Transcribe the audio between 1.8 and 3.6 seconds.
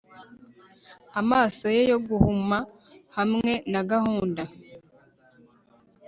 yo guhuma hamwe